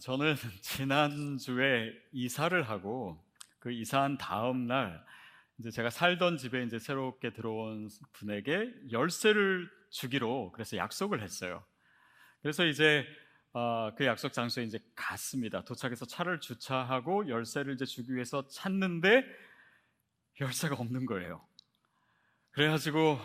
[0.00, 3.22] 저는 지난주에 이사를 하고
[3.58, 5.04] 그 이사한 다음 날
[5.58, 11.62] 이제 제가 살던 집에 이제 새롭게 들어온 분에게 열쇠를 주기로 그래서 약속을 했어요.
[12.40, 13.06] 그래서 이제
[13.52, 15.62] 어, 그 약속 장소에 이제 갔습니다.
[15.62, 19.24] 도착해서 차를 주차하고 열쇠를 이제 주기 위해서 찾는데
[20.40, 21.46] 열쇠가 없는 거예요.
[22.52, 23.18] 그래가지고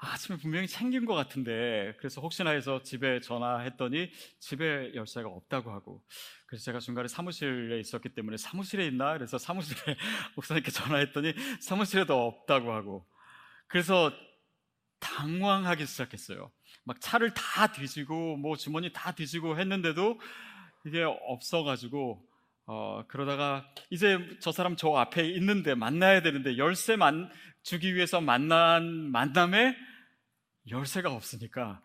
[0.00, 1.94] 아침에 분명히 챙긴 것 같은데.
[1.98, 6.02] 그래서 혹시나 해서 집에 전화했더니 집에 열쇠가 없다고 하고.
[6.46, 9.12] 그래서 제가 중간에 사무실에 있었기 때문에 사무실에 있나?
[9.12, 9.96] 그래서 사무실에
[10.36, 13.06] 목사님께 전화했더니 사무실에도 없다고 하고.
[13.66, 14.10] 그래서
[15.00, 16.50] 당황하기 시작했어요.
[16.84, 20.18] 막 차를 다 뒤지고 뭐 주머니 다 뒤지고 했는데도
[20.86, 22.26] 이게 없어가지고
[22.66, 27.30] 어, 그러다가 이제 저 사람 저 앞에 있는데 만나야 되는데 열쇠 만
[27.62, 29.76] 주기 위해서 만난 만남에
[30.68, 31.82] 열쇠가 없으니까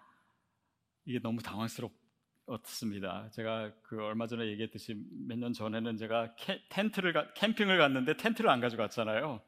[1.06, 3.30] 이게 너무 당황스럽습니다.
[3.32, 4.96] 제가 그 얼마 전에 얘기했듯이
[5.28, 9.42] 몇 년 전에는 제가 캐, 텐트를 가, 캠핑을 갔는데 텐트를 안 가져갔잖아요.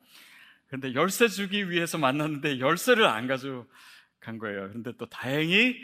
[0.68, 4.68] 그런데 열쇠 주기 위해서 만났는데 열쇠를 안 가져간 거예요.
[4.70, 5.76] 그런데 또 다행히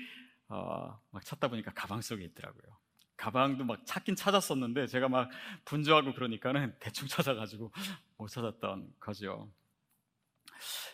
[0.50, 2.64] 어, 막 찾다 보니까 가방 속에 있더라고요.
[3.16, 5.30] 가방도 막 찾긴 찾았었는데 제가 막
[5.66, 7.72] 분주하고 그러니까는 대충 찾아가지고
[8.18, 9.50] 못 찾았던 거죠.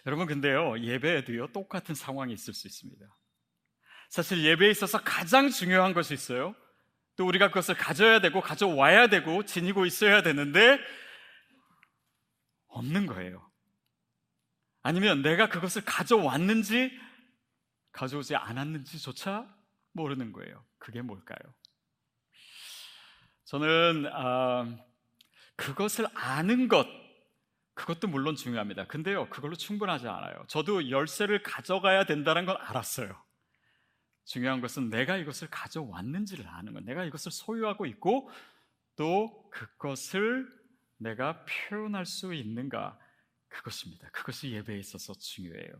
[0.06, 3.06] 여러분 근데요 예배에도요 똑같은 상황이 있을 수 있습니다.
[4.10, 6.56] 사실 예배에 있어서 가장 중요한 것이 있어요.
[7.16, 10.80] 또 우리가 그것을 가져야 되고 가져와야 되고 지니고 있어야 되는데
[12.68, 13.50] 없는 거예요.
[14.82, 16.92] 아니면 내가 그것을 가져왔는지
[17.92, 19.54] 가져오지 않았는지조차
[19.92, 20.66] 모르는 거예요.
[20.78, 21.54] 그게 뭘까요?
[23.46, 24.78] 저는 아,
[25.56, 26.88] 그것을 아는 것
[27.80, 28.88] 그것도 물론 중요합니다.
[28.88, 30.44] 근데요, 그걸로 충분하지 않아요.
[30.48, 33.16] 저도 열쇠를 가져가야 된다는 건 알았어요.
[34.26, 38.30] 중요한 것은 내가 이것을 가져왔는지를 아는 것, 내가 이것을 소유하고 있고
[38.98, 40.46] 또 그것을
[40.98, 43.00] 내가 표현할 수 있는가
[43.48, 44.10] 그것입니다.
[44.12, 45.72] 그것이 예배에 있어서 중요해요.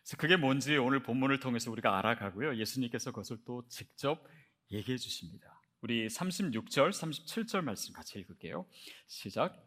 [0.00, 2.56] 그래서 그게 뭔지 오늘 본문을 통해서 우리가 알아가고요.
[2.56, 4.26] 예수님께서 그것을 또 직접
[4.70, 5.60] 얘기해 주십니다.
[5.82, 8.66] 우리 36절, 37절 말씀 같이 읽을게요.
[9.06, 9.65] 시작.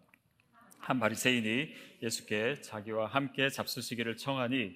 [0.80, 4.76] 한 바리새인이 예수께 자기와 함께 잡수시기를 청하니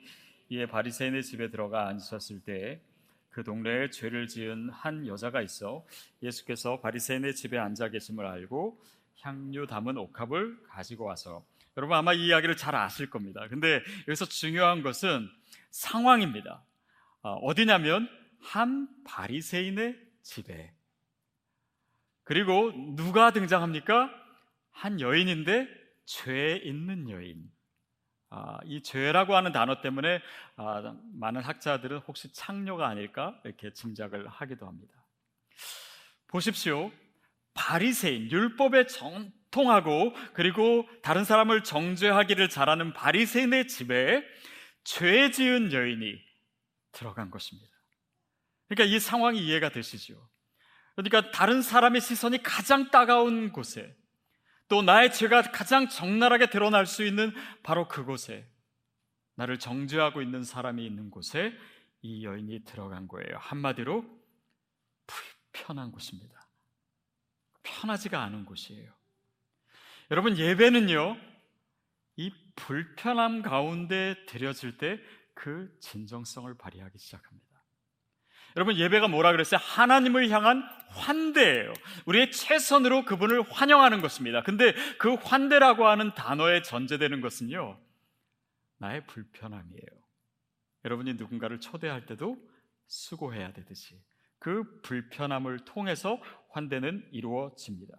[0.50, 2.82] 이에 바리새인의 집에 들어가 앉으셨을 때
[3.34, 5.86] 그 동네에 죄를 지은 한 여자가 있어
[6.22, 8.80] 예수께서 바리새인의 집에 앉아 계심을 알고
[9.22, 11.44] 향유 담은 옥합을 가지고 와서
[11.76, 13.48] 여러분 아마 이 이야기를 잘 아실 겁니다.
[13.50, 15.28] 근데 여기서 중요한 것은
[15.72, 16.64] 상황입니다.
[17.24, 18.08] 어, 어디냐면
[18.40, 20.72] 한 바리새인의 집에
[22.24, 24.12] 그리고 누가 등장합니까?
[24.70, 25.68] 한 여인인데
[26.06, 27.50] 죄 있는 여인.
[28.30, 30.20] 아, 이 죄라고 하는 단어 때문에
[30.56, 34.94] 아, 많은 학자들은 혹시 창녀가 아닐까 이렇게 짐작을 하기도 합니다.
[36.28, 36.92] 보십시오.
[37.54, 44.24] 바리새인 율법에 정통하고 그리고 다른 사람을 정죄하기를 잘하는 바리새인의 집에
[44.84, 46.20] 죄 지은 여인이
[46.92, 47.70] 들어간 것입니다.
[48.68, 50.28] 그러니까 이 상황이 이해가 되시죠?
[50.96, 53.96] 그러니까 다른 사람의 시선이 가장 따가운 곳에
[54.68, 57.32] 또 나의 죄가 가장 적나라하게 드러날 수 있는
[57.64, 58.48] 바로 그곳에
[59.36, 61.54] 나를 정죄하고 있는 사람이 있는 곳에
[62.02, 63.38] 이 여인이 들어간 거예요.
[63.38, 64.06] 한마디로
[65.08, 66.48] 불편한 곳입니다.
[67.64, 68.92] 편하지가 않은 곳이에요.
[70.12, 71.18] 여러분 예배는요.
[72.18, 75.00] 이 불편함 가운데 드려질 때
[75.34, 77.53] 그 진정성을 발휘하기 시작합니다.
[78.56, 79.60] 여러분 예배가 뭐라 그랬어요?
[79.64, 81.74] 하나님을 향한 환대예요.
[82.06, 84.44] 우리의 최선으로 그분을 환영하는 것입니다.
[84.44, 87.80] 근데 그 환대라고 하는 단어에 전제되는 것은요.
[88.78, 90.04] 나의 불편함이에요.
[90.86, 92.38] 여러분이 누군가를 초대할 때도
[92.88, 94.00] 수고해야 되듯이
[94.40, 96.22] 그 불편함을 통해서
[96.52, 97.96] 환대는 이루어집니다.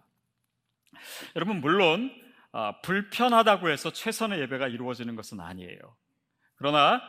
[1.35, 2.11] 여러분 물론
[2.51, 5.79] 아, 불편하다고 해서 최선의 예배가 이루어지는 것은 아니에요.
[6.55, 7.01] 그러나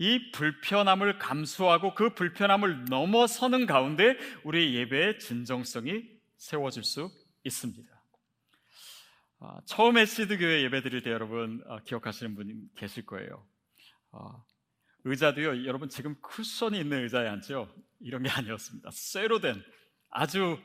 [0.00, 6.04] 이 불편함을 감수하고 그 불편함을 넘어서는 가운데 우리 예배의 진정성이
[6.38, 7.10] 세워질 수
[7.44, 8.02] 있습니다.
[9.40, 13.46] 아, 처음에 시드교회 예배 드릴 때 여러분 아, 기억하시는 분이 계실 거예요.
[14.12, 14.42] 아,
[15.04, 17.68] 의자도요, 여러분 지금 쿠션이 있는 의자에 앉죠?
[18.00, 18.88] 이런 게 아니었습니다.
[18.92, 19.62] 쇠로 된
[20.08, 20.58] 아주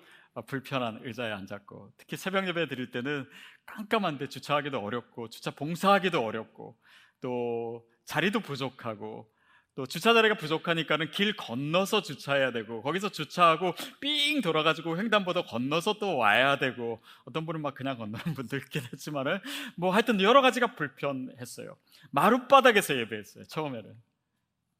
[0.47, 3.29] 불편한 의자에 앉았고, 특히 새벽 예배 드릴 때는
[3.65, 6.77] 깜깜한데 주차하기도 어렵고, 주차 봉사하기도 어렵고,
[7.19, 9.29] 또 자리도 부족하고
[9.75, 16.15] 또 주차 자리가 부족하니까는 길 건너서 주차해야 되고 거기서 주차하고 삥 돌아가지고 횡단보도 건너서 또
[16.15, 19.39] 와야 되고 어떤 분은 막 그냥 건너는 분도 있긴 했지만은
[19.75, 21.75] 뭐 하여튼 여러 가지가 불편했어요.
[22.11, 23.43] 마룻바닥에서 예배했어요.
[23.45, 23.93] 처음에는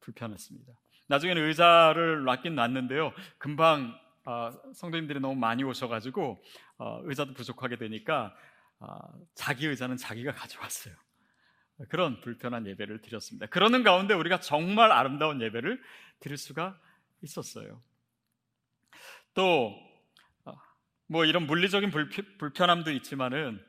[0.00, 0.72] 불편했습니다.
[1.08, 3.12] 나중에는 의자를 놨긴 놨는데요.
[3.36, 3.94] 금방
[4.24, 6.42] 어, 성도님들이 너무 많이 오셔가지고
[6.78, 8.34] 어, 의자도 부족하게 되니까
[8.80, 8.96] 어,
[9.34, 10.94] 자기 의자는 자기가 가져왔어요.
[11.88, 13.46] 그런 불편한 예배를 드렸습니다.
[13.46, 15.80] 그러는 가운데 우리가 정말 아름다운 예배를
[16.20, 16.78] 드릴 수가
[17.22, 17.82] 있었어요.
[19.34, 19.86] 또
[21.08, 21.90] 뭐 이런 물리적인
[22.38, 23.64] 불편 함도 있지만은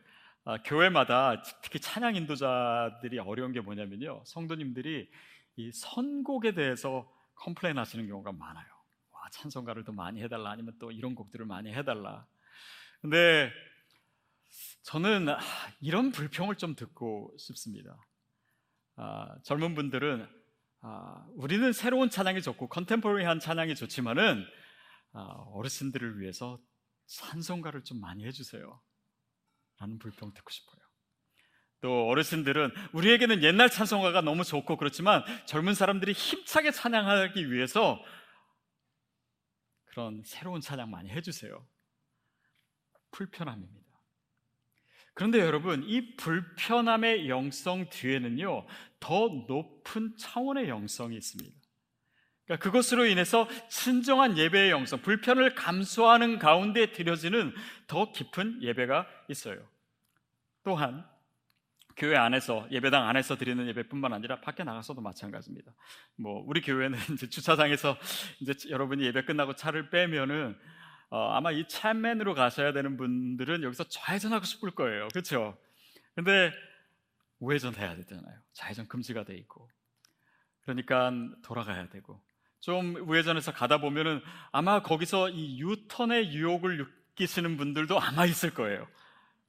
[0.65, 4.24] 교회마다 특히 찬양 인도자들이 어려운 게 뭐냐면요.
[4.25, 5.09] 성도님들이
[5.57, 8.65] 이 선곡에 대해서 complain 하시는 경우가 많아요.
[9.12, 12.25] 와, 찬송가를 더 많이 해달라 아니면 또 이런 곡들을 많이 해달라.
[13.01, 13.51] 근데
[14.88, 15.38] 저는 아,
[15.81, 17.98] 이런 불평을 좀 듣고 싶습니다.
[18.95, 20.25] 아, 젊은 분들은
[20.80, 24.45] 아, 우리는 새로운 찬양이 좋고 contemporary한 찬양이 좋지만은
[25.12, 26.57] 아, 어르신들을 위해서
[27.07, 28.81] 찬송가를 좀 많이 해주세요.
[29.80, 30.80] 라는 불평 듣고 싶어요.
[31.81, 38.01] 또 어르신들은 우리에게는 옛날 찬송가가 너무 좋고 그렇지만 젊은 사람들이 힘차게 찬양하기 위해서
[39.83, 41.68] 그런 새로운 찬양 많이 해주세요.
[43.12, 43.87] 불편함입니다.
[45.18, 48.68] 그런데 여러분, 이 불편함의 영성 뒤에는요,
[49.00, 51.58] 더 높은 차원의 영성이 있습니다.
[52.46, 57.52] 그러니까 그것으로 인해서 진정한 예배의 영성, 불편을 감수하는 가운데 드려지는
[57.88, 59.68] 더 깊은 예배가 있어요.
[60.64, 61.04] 또한
[61.96, 65.74] 교회 안에서 예배당 안에서 드리는 예배뿐만 아니라 밖에 나가서도 마찬가지입니다.
[66.16, 67.98] 뭐 우리 교회는 이제 주차장에서
[68.40, 70.56] 이제 여러분이 예배 끝나고 차를 빼면은
[71.09, 75.07] 어, 아마 이 참맨으로 가셔야 되는 분들은 여기서 좌회전하고 싶을 거예요.
[75.09, 75.57] 그렇죠?
[76.15, 76.51] 근데
[77.39, 78.39] 우회전 해야 되잖아요.
[78.54, 79.69] 좌회전 금지가 돼 있고.
[80.62, 81.12] 그러니까
[81.44, 82.21] 돌아가야 되고.
[82.59, 84.21] 좀 우회전해서 가다 보면은
[84.51, 88.88] 아마 거기서 이 유턴의 유혹을 느끼시는 분들도 아마 있을 거예요.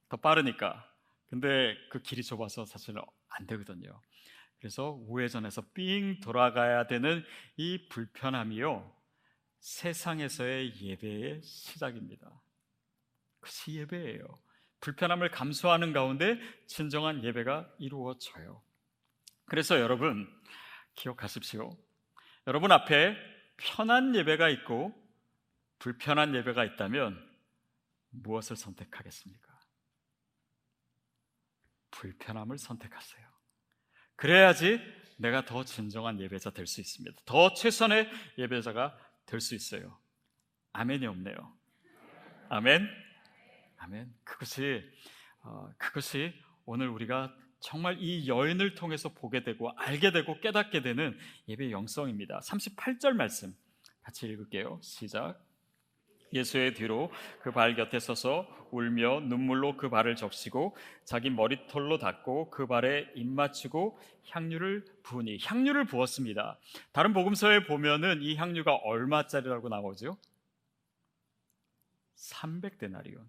[0.07, 0.85] 더 빠르니까.
[1.29, 4.01] 근데 그 길이 좁아서 사실은 안 되거든요.
[4.59, 7.23] 그래서 우회전해서 삥 돌아가야 되는
[7.57, 8.98] 이 불편함이요.
[9.59, 12.41] 세상에서의 예배의 시작입니다.
[13.39, 14.23] 그것이 예배예요.
[14.81, 18.63] 불편함을 감수하는 가운데 진정한 예배가 이루어져요.
[19.45, 20.27] 그래서 여러분
[20.95, 21.77] 기억하십시오.
[22.47, 23.15] 여러분 앞에
[23.57, 24.93] 편한 예배가 있고
[25.79, 27.29] 불편한 예배가 있다면
[28.11, 29.59] 무엇을 선택하겠습니까?
[31.91, 33.27] 불편함을 선택하세요.
[34.15, 34.79] 그래야지
[35.17, 37.21] 내가 더 진정한 예배자 될 수 있습니다.
[37.25, 38.97] 더 최선의 예배자가
[39.29, 39.97] 될 수 있어요.
[40.73, 41.35] 아멘이 없네요.
[42.49, 42.87] 아멘.
[43.77, 44.13] 아멘.
[44.23, 44.83] 그것이
[45.43, 46.33] 어, 그것이
[46.65, 51.17] 오늘 우리가 정말 이 여인을 통해서 보게 되고 알게 되고 깨닫게 되는
[51.47, 52.39] 예배의 영성입니다.
[52.39, 53.55] 38절 말씀
[54.01, 54.79] 같이 읽을게요.
[54.81, 55.39] 시작.
[56.33, 57.11] 예수의 뒤로
[57.41, 63.27] 그 발 곁에 서서 울며 눈물로 그 발을 적시고 자기 머리털로 닦고 그 발에 입
[63.27, 63.99] 맞추고
[64.29, 66.59] 향유를 부으니 향유를 부었습니다.
[66.91, 70.17] 다른 복음서에 보면은 이 향유가 얼마짜리라고 나오죠?
[72.15, 73.27] 300데나리온.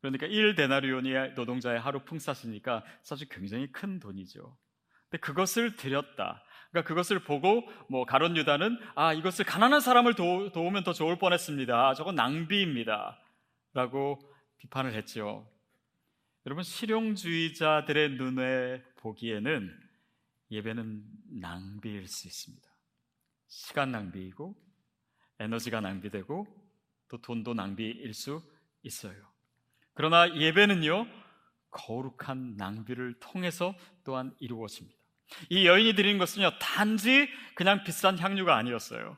[0.00, 4.56] 그러니까 1데나리온이 노동자의 하루 풍사시니까 사실 굉장히 큰 돈이죠.
[5.08, 6.42] 근데 그것을 드렸다.
[6.70, 11.94] 그러니까 그것을 보고 뭐 가론 유다는 아 이것을 가난한 사람을 도, 도우면 더 좋을 뻔했습니다.
[11.94, 14.20] 저건 낭비입니다.라고
[14.58, 15.50] 비판을 했죠.
[16.46, 19.70] 여러분 실용주의자들의 눈에 보기에는
[20.50, 21.04] 예배는
[21.40, 22.66] 낭비일 수 있습니다.
[23.48, 24.54] 시간 낭비이고
[25.40, 26.46] 에너지가 낭비되고
[27.08, 28.42] 또 돈도 낭비일 수
[28.82, 29.16] 있어요.
[29.94, 31.06] 그러나 예배는요
[31.70, 33.74] 거룩한 낭비를 통해서
[34.04, 34.99] 또한 이루어집니다.
[35.48, 39.16] 이 여인이 드린 것은요, 단지 그냥 비싼 향유가 아니었어요.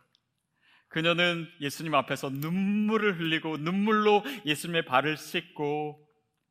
[0.89, 5.99] 그녀는 예수님 앞에서 눈물을 흘리고 눈물로 예수님의 발을 씻고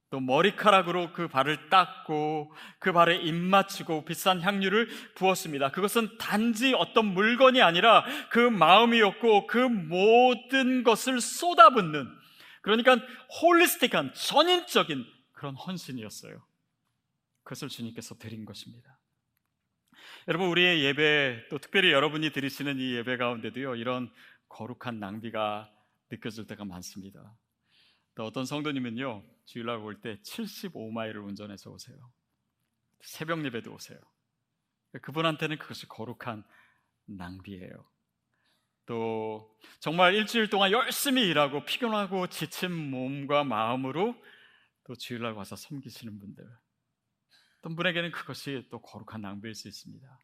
[0.09, 5.71] 또 머리카락으로 그 발을 닦고 그 발에 입 맞추고 비싼 향유를 부었습니다.
[5.71, 12.09] 그것은 단지 어떤 물건이 아니라 그 마음이었고 그 모든 것을 쏟아붓는
[12.61, 12.97] 그러니까
[13.41, 16.45] holistic한 전인적인 그런 헌신이었어요.
[17.43, 19.00] 그것을 주님께서 드린 것입니다.
[20.27, 24.11] 여러분 우리의 예배 또 특별히 여러분이 드리시는 이 예배 가운데도요 이런
[24.49, 25.71] 거룩한 낭비가
[26.11, 27.35] 느껴질 때가 많습니다.
[28.13, 31.97] 또 어떤 성도님은요 주일날 올 때 75마일을 운전해서 오세요.
[33.01, 33.99] 새벽 예배도 오세요.
[35.01, 36.43] 그분한테는 그것이 거룩한
[37.05, 37.85] 낭비예요.
[38.85, 44.15] 또 정말 일주일 동안 열심히 일하고 피곤하고 지친 몸과 마음으로
[44.83, 46.45] 또 주일날 와서 섬기시는 분들
[47.61, 50.19] 어떤 분에게는 그것이 또 거룩한 낭비일 수 있습니다.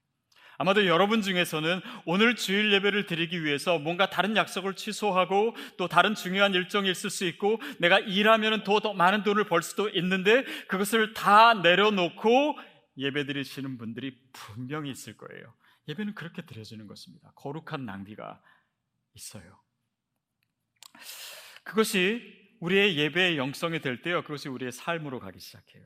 [0.60, 6.56] 아마도 여러분 중에서는 오늘 주일 예배를 드리기 위해서 뭔가 다른 약속을 취소하고 또 다른 중요한
[6.56, 11.53] 일정이 있을 수 있고 내가 일하면 더, 더 많은 돈을 벌 수도 있는데 그것을 다
[11.53, 12.58] 내려놓고
[12.98, 15.53] 예배 드리시는 분들이 분명히 있을 거예요.
[15.88, 17.32] 예배는 그렇게 드려지는 것입니다.
[17.36, 18.41] 거룩한 낭비가
[19.13, 19.62] 있어요.
[21.63, 24.24] 그것이 우리의 예배의 영성이 될 때요.
[24.24, 25.86] 그것이 우리의 삶으로 가기 시작해요.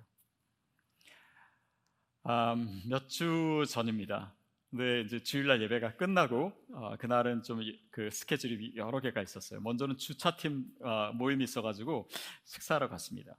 [2.27, 4.33] 음, 몇주 전입니다.
[4.69, 7.61] 근데 이제 주일날 예배가 끝나고 어, 그날은 좀
[7.91, 9.59] 그 스케줄이 여러 개가 있었어요.
[9.61, 12.09] 먼저는 주차팀 어, 모임이 있어가지고
[12.45, 13.35] 식사하러 갔습니다.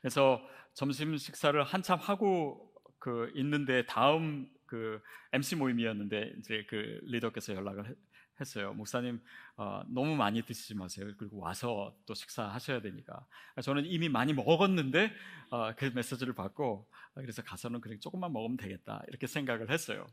[0.00, 0.42] 그래서
[0.74, 5.00] 점심 식사를 한참 하고 그 있는데 다음 그
[5.32, 7.96] MC 모임이었는데 이제 그 리더께서 연락을
[8.40, 8.72] 했어요.
[8.74, 9.20] 목사님
[9.56, 11.10] 어, 너무 많이 드시지 마세요.
[11.18, 13.26] 그리고 와서 또 식사하셔야 되니까.
[13.62, 15.12] 저는 이미 많이 먹었는데
[15.50, 20.06] 어, 그 메시지를 받고 그래서 가서는 그냥 조금만 먹으면 되겠다 이렇게 생각을 했어요.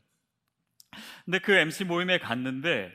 [1.24, 2.92] 근데 그 MC 모임에 갔는데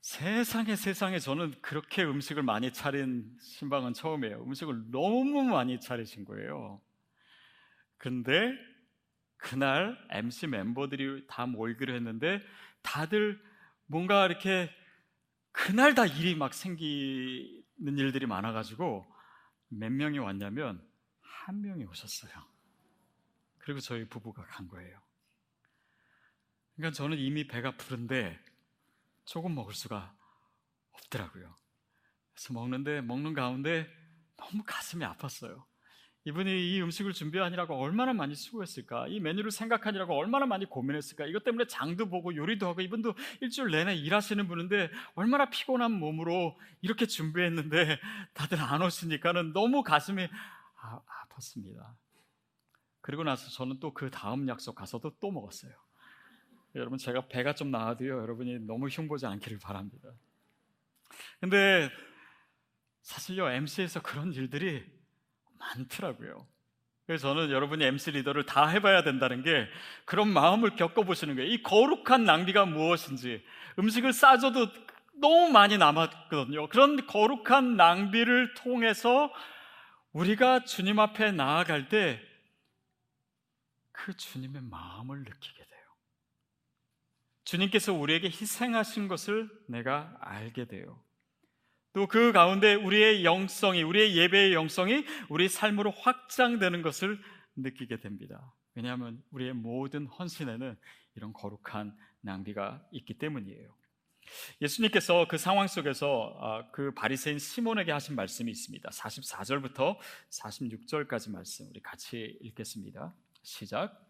[0.00, 4.42] 세상에 세상에 저는 그렇게 음식을 많이 차린 신방은 처음이에요.
[4.44, 6.80] 음식을 너무 많이 차리신 거예요.
[7.98, 8.52] 근데
[9.36, 12.40] 그날 MC 멤버들이 다 모이기로 했는데
[12.82, 13.40] 다들
[13.90, 14.70] 뭔가 이렇게
[15.50, 17.64] 그날 다 일이 막 생기는
[17.98, 19.04] 일들이 많아가지고
[19.66, 20.80] 몇 명이 왔냐면
[21.20, 22.30] 한 명이 오셨어요.
[23.58, 24.96] 그리고 저희 부부가 간 거예요.
[26.76, 28.38] 그러니까 저는 이미 배가 부른데
[29.24, 30.16] 조금 먹을 수가
[30.92, 31.52] 없더라고요.
[32.32, 33.88] 그래서 먹는데 먹는 가운데
[34.36, 35.64] 너무 가슴이 아팠어요.
[36.24, 39.06] 이분이 이 음식을 준비하느라고 얼마나 많이 수고했을까?
[39.08, 41.26] 이 메뉴를 생각하느라고 얼마나 많이 고민했을까?
[41.26, 47.06] 이것 때문에 장도 보고 요리도 하고 이분도 일주일 내내 일하시는 분인데 얼마나 피곤한 몸으로 이렇게
[47.06, 47.98] 준비했는데
[48.34, 50.28] 다들 안 오시니까는 너무 가슴이
[50.82, 51.00] 아,
[51.30, 51.86] 아팠습니다.
[53.00, 55.72] 그리고 나서 저는 또 그 다음 약속 가서도 또 먹었어요.
[56.74, 58.18] 여러분 제가 배가 좀 나와도요.
[58.20, 60.10] 여러분이 너무 흉보지 않기를 바랍니다.
[61.40, 61.90] 근데
[63.02, 64.99] 사실요 MC에서 그런 일들이
[65.60, 66.46] 많더라고요.
[67.06, 69.68] 그래서 저는 여러분이 MC 리더를 다 해봐야 된다는 게
[70.04, 71.50] 그런 마음을 겪어보시는 거예요.
[71.50, 73.44] 이 거룩한 낭비가 무엇인지
[73.78, 74.66] 음식을 싸줘도
[75.20, 76.68] 너무 많이 남았거든요.
[76.68, 79.32] 그런 거룩한 낭비를 통해서
[80.12, 82.30] 우리가 주님 앞에 나아갈 때
[84.04, 85.80] 그 주님의 마음을 느끼게 돼요.
[87.44, 91.02] 주님께서 우리에게 희생하신 것을 내가 알게 돼요.
[91.92, 97.18] 또 그 가운데 우리의 영성이, 우리의 예배의 영성이 우리 삶으로 확장되는 것을
[97.56, 98.54] 느끼게 됩니다.
[98.74, 100.76] 왜냐하면 우리의 모든 헌신에는
[101.16, 103.74] 이런 거룩한 낭비가 있기 때문이에요.
[104.60, 108.88] 예수님께서 그 상황 속에서 아, 그 바리새인 시몬에게 하신 말씀이 있습니다.
[108.88, 109.98] 44절부터
[110.30, 113.12] 46절까지 말씀 우리 같이 읽겠습니다.
[113.42, 114.06] 시작.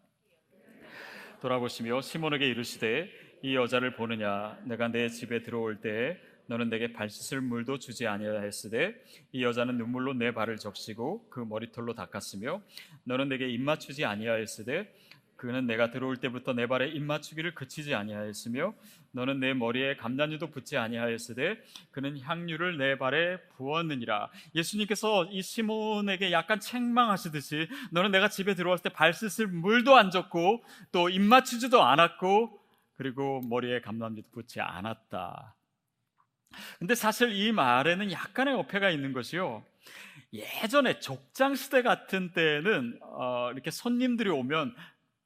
[1.41, 3.09] 돌아보시며 시몬에게 이르시되
[3.41, 8.93] 이 여자를 보느냐 내가 내 집에 들어올 때 너는 내게 발 씻을 물도 주지 아니하였으되
[9.31, 12.61] 이 여자는 눈물로 내 발을 적시고 그 머리털로 닦았으며
[13.05, 14.93] 너는 내게 입 맞추지 아니하였으되
[15.37, 18.73] 그는 내가 들어올 때부터 내 발에 입 맞추기를 그치지 아니하였으며
[19.13, 24.29] 너는 내 머리에 감단유도 붙지 아니하였으되 그는 향유를 내 발에 부었느니라.
[24.53, 30.63] 예수님께서 이 시몬에게 약간 책망하시듯이 너는 내가 집에 들어왔을 때 발 씻을 물도 안 줬고
[30.91, 32.59] 또 입 맞추지도 않았고
[32.97, 35.55] 그리고 머리에 감단유도 붙지 않았다.
[36.79, 39.63] 근데 사실 이 말에는 약간의 어폐가 있는 것이요.
[40.33, 44.73] 예전에 족장 시대 같은 때는 어, 이렇게 손님들이 오면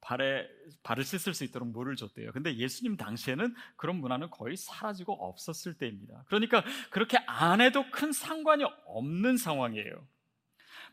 [0.00, 0.46] 발에
[0.84, 2.30] 발을 씻을 수 있도록 물을 줬대요.
[2.32, 6.24] 근데 예수님 당시에는 그런 문화는 거의 사라지고 없었을 때입니다.
[6.26, 10.06] 그러니까 그렇게 안 해도 큰 상관이 없는 상황이에요.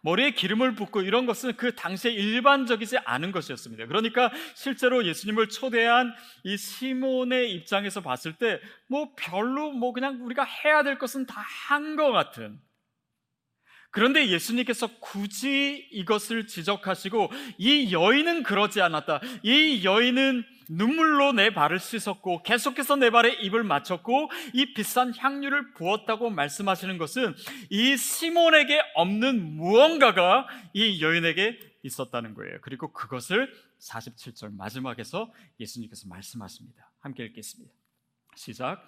[0.04, 3.88] 머리에 기름을 붓고 이런 것은 그 당시에 일반적이지 않은 것이었습니다.
[3.88, 10.84] 그러니까 실제로 예수님을 초대한 이 시몬의 입장에서 봤을 때 뭐 별로 뭐 그냥 우리가 해야
[10.84, 12.60] 될 것은 다 한 것 같은
[13.92, 19.22] 그런데 예수님께서 굳이 이것을 지적하시고 이 여인은 그러지 않았다.
[19.44, 26.30] 이 여인은 눈물로 내 발을 씻었고 계속해서 내 발에 입을 맞췄고 이 비싼 향유를 부었다고
[26.30, 27.36] 말씀하시는 것은
[27.70, 32.58] 이 시몬에게 없는 무언가가 이 여인에게 있었다는 거예요.
[32.62, 36.90] 그리고 그것을 47절 마지막에서 예수님께서 말씀하십니다.
[37.00, 37.74] 함께 읽겠습니다.
[38.36, 38.88] 시작.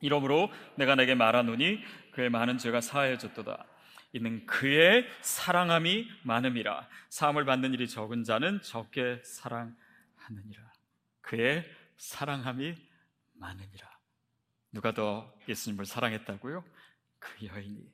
[0.00, 1.80] 이러므로 내가 내게 말하노니
[2.12, 3.66] 그의 많은 죄가 사하여졌도다.
[4.12, 6.88] 이는 그의 사랑함이 많음이라.
[7.10, 9.76] 사함을 받는 일이 적은 자는 적게 사랑
[10.30, 10.72] 하느니라.
[11.22, 11.64] 그의
[11.96, 12.74] 사랑함이
[13.34, 14.00] 많음이라.
[14.72, 16.64] 누가 더 예수님을 사랑했다고요?
[17.18, 17.92] 그 여인이.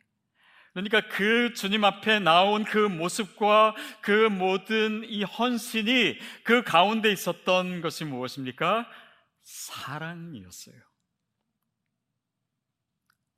[0.73, 8.05] 그러니까 그 주님 앞에 나온 그 모습과 그 모든 이 헌신이 그 가운데 있었던 것이
[8.05, 8.87] 무엇입니까?
[9.43, 10.78] 사랑이었어요.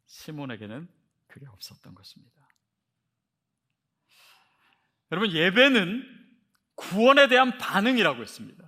[0.06, 0.88] 시몬에게는
[1.28, 2.48] 그게 없었던 것입니다.
[5.12, 6.02] 여러분, 예배는
[6.74, 8.67] 구원에 대한 반응이라고 했습니다.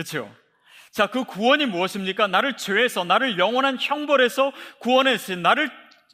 [0.00, 0.34] 그렇죠?
[0.92, 2.26] 자, 그 구원이 무엇입니까?
[2.26, 5.70] 나를 죄에서, 나를 영원한 형벌에서 구원해 주신, 나를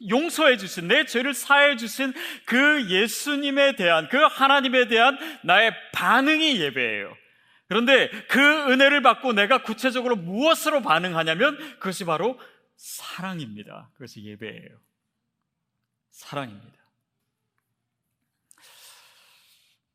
[0.09, 2.13] 용서해 주신, 내 죄를 사해 주신
[2.45, 7.15] 그 예수님에 대한, 그 하나님에 대한 나의 반응이 예배예요.
[7.69, 8.39] 그런데 그
[8.71, 12.39] 은혜를 받고 내가 구체적으로 무엇으로 반응하냐면 그것이 바로
[12.75, 13.89] 사랑입니다.
[13.93, 14.77] 그것이 예배예요.
[16.11, 16.77] 사랑입니다.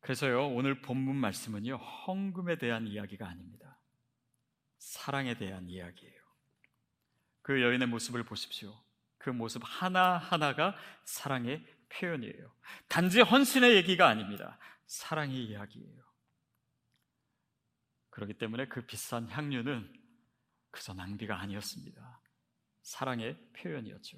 [0.01, 3.72] 그래서요, 오늘 본문 말씀은요, 헌금에 대한 이야기가 아닙니다.
[4.83, 6.21] 사랑에 대한 이야기예요.
[7.41, 8.77] 그 여인의 모습을 보십시오.
[9.17, 10.75] 그 모습 하나하나가
[11.05, 12.53] 사랑의 표현이에요.
[12.89, 14.59] 단지 헌신의 얘기가 아닙니다.
[14.85, 16.03] 사랑의 이야기예요.
[18.09, 19.91] 그렇기 때문에 그 비싼 향유는
[20.69, 22.21] 그저 낭비가 아니었습니다.
[22.81, 24.17] 사랑의 표현이었죠.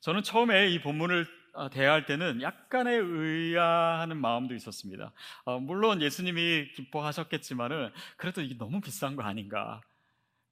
[0.00, 5.12] 저는 처음에 이 본문을 어, 대할 때는 약간의 의아하는 마음도 있었습니다.
[5.44, 9.80] 어, 물론 예수님이 기뻐하셨겠지만은 그래도 이게 너무 비싼 거 아닌가.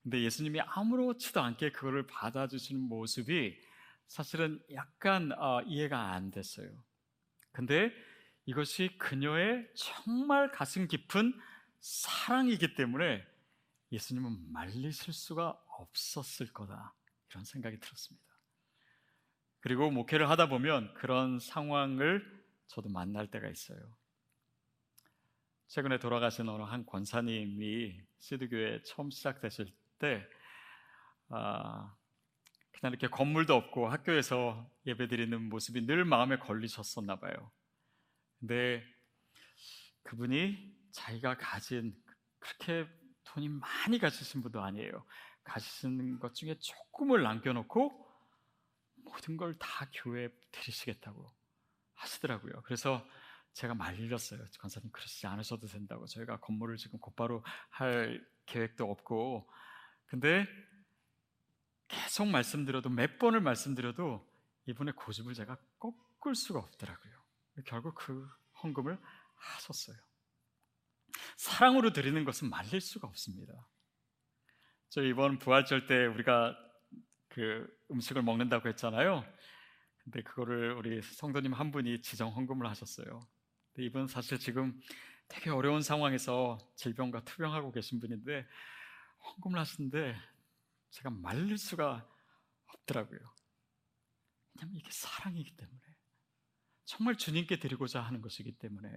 [0.02, 3.58] 근데 예수님이 아무렇지도 않게 그거를 받아주시는 모습이
[4.06, 6.68] 사실은 약간 어, 이해가 안 됐어요.
[7.52, 7.92] 근데
[8.46, 11.38] 이것이 그녀의 정말 가슴 깊은
[11.80, 13.24] 사랑이기 때문에
[13.92, 16.94] 예수님은 말리실 수가 없었을 거다.
[17.30, 18.27] 이런 생각이 들었습니다.
[19.60, 22.24] 그리고 목회를 하다 보면 그런 상황을
[22.68, 23.78] 저도 만날 때가 있어요.
[25.68, 29.66] 최근에 돌아가신 어느 한 권사님이 시드교회 처음 시작되실
[29.98, 30.26] 때,
[31.28, 31.94] 아,
[32.72, 37.50] 그냥 이렇게 건물도 없고 학교에서 예배 드리는 모습이 늘 마음에 걸리셨었나 봐요.
[38.38, 38.82] 근데
[40.04, 41.94] 그분이 자기가 가진
[42.38, 42.88] 그렇게
[43.24, 45.04] 돈이 많이 가지신 분도 아니에요.
[45.42, 48.07] 가지신 것 중에 조금을 남겨놓고
[49.08, 51.30] 모든 걸 다 교회에 드리시겠다고
[51.94, 52.62] 하시더라고요.
[52.62, 53.04] 그래서
[53.52, 54.44] 제가 말렸어요.
[54.58, 56.06] 관사님 그러시지 않으셔도 된다고.
[56.06, 59.50] 저희가 건물을 지금 곧바로 할 계획도 없고.
[60.06, 60.46] 근데
[61.88, 64.26] 계속 말씀드려도 몇 번을 말씀드려도
[64.66, 67.12] 이분의 고집을 제가 꺾을 수가 없더라고요.
[67.64, 68.28] 결국 그
[68.62, 68.98] 헌금을
[69.34, 69.96] 하셨어요.
[71.36, 73.52] 사랑으로 드리는 것은 말릴 수가 없습니다.
[74.90, 76.56] 저 이번 부활절 때 우리가
[77.38, 79.24] 그 음식을 먹는다고 했잖아요.
[80.02, 83.20] 근데 그거를 우리 성도님 한 분이 지정 헌금을 하셨어요.
[83.72, 84.76] 근데 이분 사실 지금
[85.28, 88.44] 되게 어려운 상황에서 질병과 투병하고 계신 분인데
[89.22, 90.16] 헌금을 하시는데
[90.90, 92.04] 제가 말릴 수가
[92.66, 93.20] 없더라고요.
[94.56, 95.80] 왜냐하면 이게 사랑이기 때문에
[96.86, 98.88] 정말 주님께 드리고자 하는 것이기 때문에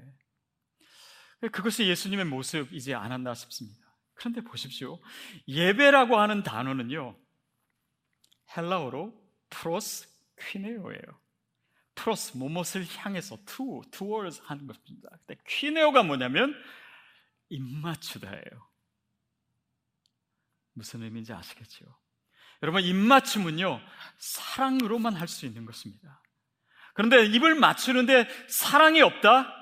[1.52, 3.96] 그것이 예수님의 모습이지 않았나 싶습니다.
[4.16, 5.00] 그런데 보십시오.
[5.48, 7.22] 예배라고 하는 단어는요.
[8.56, 9.14] 헬라어로
[9.50, 10.08] 프로스
[10.40, 11.22] 퀴네오예요.
[11.96, 15.10] 프로스 무엇을 향해서 to towards 하는 것입니다.
[15.26, 16.56] 근데 퀴네오가 뭐냐면
[17.50, 18.70] 입맞추다예요.
[20.74, 21.86] 무슨 의미인지 아시겠죠?
[22.64, 23.82] 여러분 입맞춤은요
[24.18, 26.22] 사랑으로만 할 수 있는 것입니다.
[26.94, 29.54] 그런데 입을 맞추는데 사랑이 없다?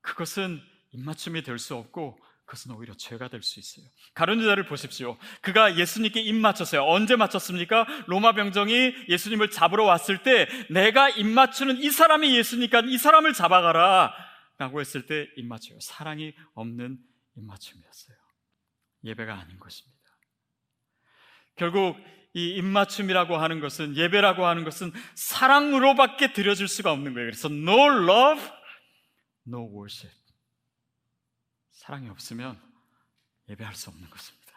[0.00, 0.60] 그것은
[0.92, 2.18] 입맞춤이 될 수 없고
[2.52, 3.86] 그것은 오히려 죄가 될 수 있어요.
[4.14, 5.16] 가룟 유다를 보십시오.
[5.40, 6.84] 그가 예수님께 입 맞췄어요.
[6.84, 7.86] 언제 맞췄습니까?
[8.06, 14.12] 로마 병정이 예수님을 잡으러 왔을 때 내가 입 맞추는 이 사람이 예수니까 이 사람을 잡아가라
[14.58, 15.78] 라고 했을 때 입 맞춰요.
[15.80, 16.98] 사랑이 없는
[17.36, 18.16] 입 맞춤이었어요.
[19.04, 19.98] 예배가 아닌 것입니다.
[21.56, 21.96] 결국
[22.34, 27.30] 이 입맞춤이라고 하는 것은 예배라고 하는 것은 사랑으로밖에 드려질 수가 없는 거예요.
[27.30, 28.42] 그래서 no love,
[29.46, 30.21] no worship.
[31.82, 32.60] 사랑이 없으면
[33.48, 34.52] 예배할 수 없는 것입니다.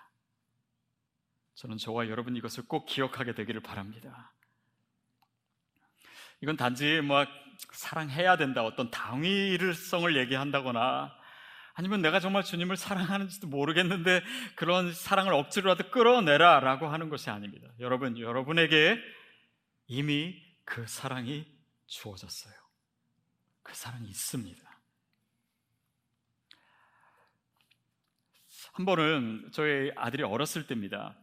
[1.55, 4.31] 저는 저와 여러분 이것을 꼭 기억하게 되기를 바랍니다.
[6.41, 7.25] 이건 단지 뭐
[7.73, 11.11] 사랑해야 된다 어떤 당위를성을 얘기한다거나
[11.73, 14.21] 아니면 내가 정말 주님을 사랑하는지도 모르겠는데
[14.55, 17.67] 그런 사랑을 억지로라도 끌어내라 라고 하는 것이 아닙니다.
[17.79, 18.99] 여러분, 여러분에게
[19.87, 21.47] 이미 그 사랑이
[21.87, 22.53] 주어졌어요.
[23.63, 24.74] 그 사랑이 있습니다.
[28.75, 31.15] 한 번은 저희 아들이 어렸을 때입니다.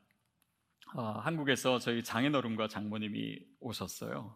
[0.94, 4.34] 어, 한국에서 저희 장인어른과 장모님이 오셨어요.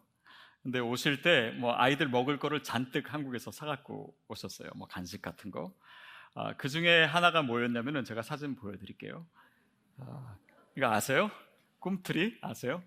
[0.62, 4.68] 근데 오실 때 뭐 아이들 먹을 거를 잔뜩 한국에서 사갖고 오셨어요.
[4.76, 5.74] 뭐 간식 같은 거.
[6.34, 9.26] 아, 그 중에 하나가 뭐였냐면은 제가 사진 보여드릴게요.
[9.98, 10.36] 아,
[10.76, 11.30] 이거 아세요?
[11.78, 12.82] 꿈틀이 아세요?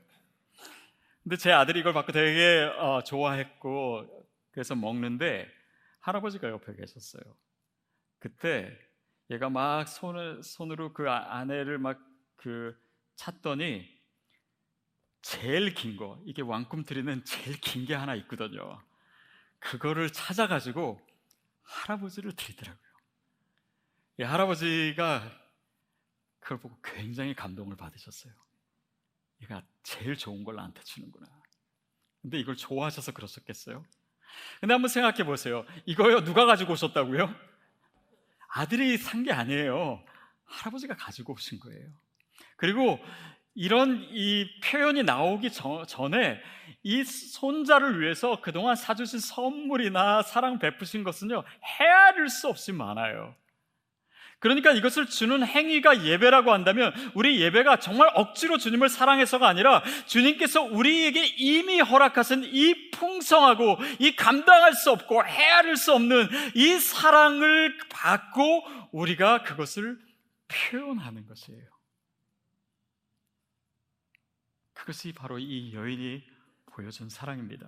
[1.24, 5.50] 근데 제 아들이 이걸 받고 되게 어, 좋아했고 그래서 먹는데
[6.02, 7.24] 할아버지가 옆에 계셨어요.
[8.20, 8.78] 그때
[9.32, 12.00] 얘가 막 손을 손으로 그 아, 아내를 막
[12.42, 12.74] 그
[13.18, 13.86] 찾더니
[15.22, 18.82] 제일 긴 거, 이게 왕꿈틀이는 제일 긴 게 하나 있거든요.
[19.60, 21.06] 그거를 찾아가지고
[21.64, 22.90] 할아버지를 드리더라고요.
[24.20, 25.22] 이 할아버지가
[26.40, 28.34] 그걸 보고 굉장히 감동을 받으셨어요.
[29.42, 31.28] 얘가 제일 좋은 걸 나한테 주는구나.
[32.22, 33.84] 근데 이걸 좋아하셔서 그러셨겠어요?
[34.62, 35.66] 근데 한번 생각해 보세요.
[35.86, 37.49] 이거요, 누가 가지고 오셨다고요?
[38.54, 40.04] 아들이 산 게 아니에요.
[40.46, 41.88] 할아버지가 가지고 오신 거예요.
[42.58, 43.00] 그리고
[43.56, 46.40] 이런 이 표현이 나오기 전에
[46.84, 53.36] 이 손자를 위해서 그동안 사주신 선물이나 사랑 베푸신 것은요, 헤아릴 수 없이 많아요.
[54.40, 61.26] 그러니까 이것을 주는 행위가 예배라고 한다면 우리 예배가 정말 억지로 주님을 사랑해서가 아니라 주님께서 우리에게
[61.38, 69.44] 이미 허락하신 이 풍성하고 이 감당할 수 없고 헤아릴 수 없는 이 사랑을 받고 우리가
[69.44, 70.00] 그것을
[70.48, 71.68] 표현하는 것이에요.
[74.74, 76.24] 그것이 바로 이 여인이
[76.68, 77.68] 보여준 사랑입니다.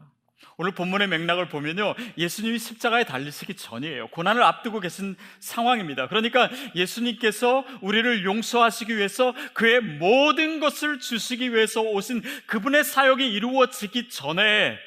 [0.57, 1.95] 오늘 본문의 맥락을 보면요.
[2.17, 4.09] 예수님이 십자가에 달리시기 전이에요.
[4.09, 6.07] 고난을 앞두고 계신 상황입니다.
[6.07, 14.77] 그러니까 예수님께서 우리를 용서하시기 위해서 그의 모든 것을 주시기 위해서 오신 그분의 사역이 이루어지기 전에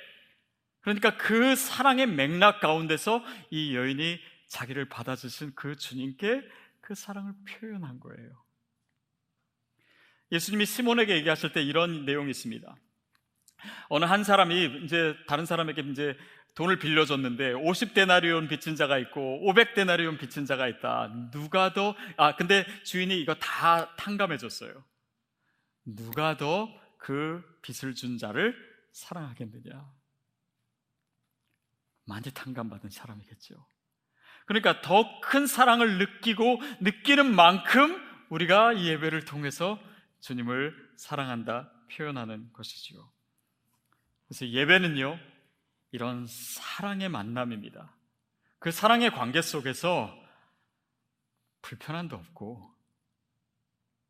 [0.83, 6.43] 그러니까 그 사랑의 맥락 가운데서 이 여인이 자기를 받아주신 그 주님께
[6.81, 8.45] 그 사랑을 표현한 거예요.
[10.31, 12.77] 예수님이 시몬에게 얘기하실 때 이런 내용이 있습니다.
[13.89, 16.17] 어느 한 사람이 이제 다른 사람에게 이제
[16.55, 21.31] 돈을 빌려줬는데 50데나리온 빚진 자가 있고 500데나리온 빚진 자가 있다.
[21.33, 24.85] 누가 더, 아, 근데 주인이 이거 다 탕감해 줬어요.
[25.85, 28.57] 누가 더 그 빚을 준 자를
[28.93, 29.93] 사랑하겠느냐?
[32.07, 33.55] 많이 탕감받은 사람이겠죠.
[34.47, 39.79] 그러니까 더 큰 사랑을 느끼고 느끼는 만큼 우리가 이 예배를 통해서
[40.21, 43.13] 주님을 사랑한다 표현하는 것이지요.
[44.29, 45.19] 그래서 예배는요,
[45.93, 47.95] 이런 사랑의 만남입니다.
[48.59, 50.13] 그 사랑의 관계 속에서
[51.63, 52.75] 불편함도 없고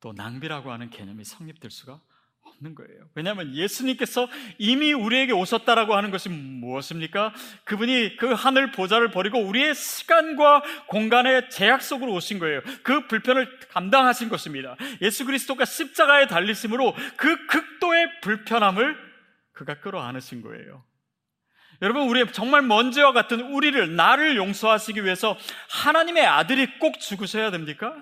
[0.01, 2.01] 또 낭비라고 하는 개념이 성립될 수가
[2.43, 3.09] 없는 거예요.
[3.15, 7.33] 왜냐하면 예수님께서 이미 우리에게 오셨다라고 하는 것이 무엇입니까?
[7.65, 12.61] 그분이 그 하늘 보좌를 버리고 우리의 시간과 공간의 제약 속으로 오신 거예요.
[12.83, 14.77] 그 불편을 감당하신 것입니다.
[15.01, 19.14] 예수 그리스도가 십자가에 달리심으로 그 극도의 불편함을
[19.55, 20.85] 그가 끌어안으신 거예요.
[21.83, 25.37] 여러분, 우리 정말 먼지와 같은 우리를, 나를 용서하시기 위해서
[25.71, 27.95] 하나님의 아들이 꼭 죽으셔야 됩니까?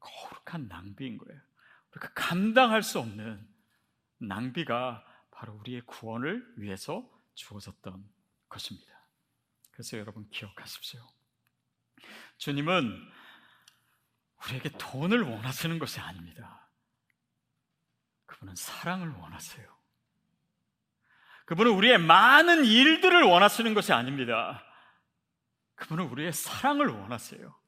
[0.00, 1.40] 거룩한 낭비인 거예요.
[1.92, 3.46] 우리가 감당할 수 없는
[4.18, 8.04] 낭비가 바로 우리의 구원을 위해서 주어졌던
[8.48, 8.90] 것입니다.
[9.70, 11.00] 그래서 여러분 기억하십시오.
[12.38, 13.10] 주님은
[14.44, 16.59] 우리에게 돈을 원하시는 것이 아닙니다.
[18.30, 19.66] 그분은 사랑을 원하세요.
[21.46, 24.64] 그분은 우리의 많은 일들을 원하시는 것이 아닙니다.
[25.74, 27.60] 그분은 우리의 사랑을 원하세요.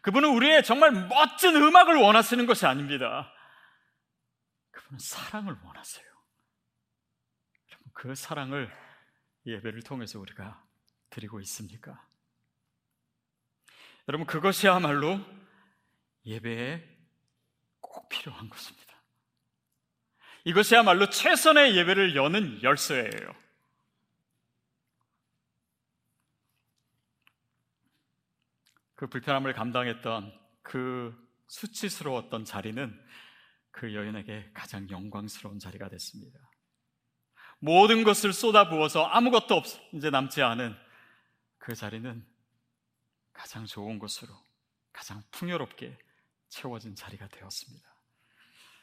[0.00, 3.30] 그분은 우리의 정말 멋진 음악을 원하시는 것이 아닙니다.
[4.70, 6.10] 그분은 사랑을 원하세요.
[7.92, 8.74] 그 사랑을
[9.44, 10.64] 예배를 통해서 우리가
[11.10, 12.02] 드리고 있습니까?
[14.08, 15.20] 여러분, 그것이야말로
[16.24, 16.82] 예배에
[17.80, 18.91] 꼭 필요한 것입니다.
[20.44, 23.42] 이것이야말로 최선의 예배를 여는 열쇠예요.
[28.94, 31.12] 그 불편함을 감당했던 그
[31.48, 32.98] 수치스러웠던 자리는
[33.70, 36.38] 그 여인에게 가장 영광스러운 자리가 됐습니다.
[37.58, 40.76] 모든 것을 쏟아부어서 아무것도 없, 이제 남지 않은
[41.58, 42.26] 그 자리는
[43.32, 44.34] 가장 좋은 곳으로
[44.92, 45.96] 가장 풍요롭게
[46.48, 47.91] 채워진 자리가 되었습니다.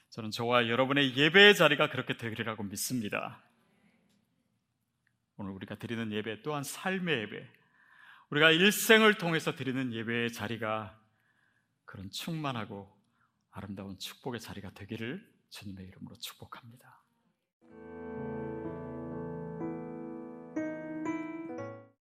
[0.10, 3.44] 저는 저와 여러분의 예배의 자리가 그렇게 되리라고 믿습니다.
[5.38, 7.48] 오늘 우리가 드리는 예배 또한 삶의 예배,
[8.32, 11.00] 우리가 일생을 통해서 드리는 예배의 자리가
[11.86, 12.92] 그런 충만하고
[13.52, 17.04] 아름다운 축복의 자리가 되기를 주님의 이름으로 축복합니다.